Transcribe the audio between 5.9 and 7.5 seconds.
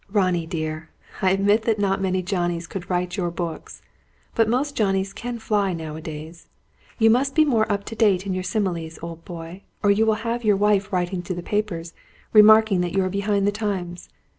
a days! You must be